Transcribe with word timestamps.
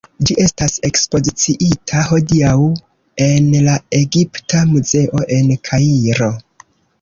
Ĝi 0.27 0.35
estas 0.43 0.75
ekspoziciita 0.87 2.05
hodiaŭ 2.07 2.53
en 3.27 3.51
la 3.67 3.77
Egipta 3.99 4.63
Muzeo 4.73 5.23
en 5.39 5.55
Kairo. 5.71 6.33